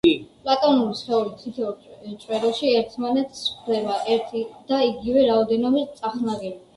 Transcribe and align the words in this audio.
პლატონური 0.45 0.93
სხეულის 0.99 1.41
თითოეულ 1.41 2.15
წვეროში 2.23 2.71
ერთმანეთს 2.77 3.43
ხვდება 3.57 3.99
ერთი 4.15 4.41
და 4.73 4.81
იგივე 4.87 5.27
რაოდენობის 5.29 5.93
წახნაგები. 6.01 6.57